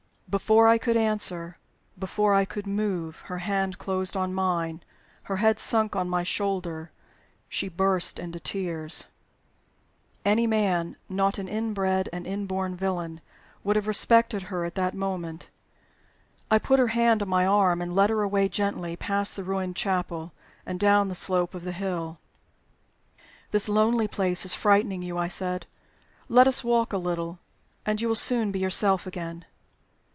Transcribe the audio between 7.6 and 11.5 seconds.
burst into tears. Any man, not an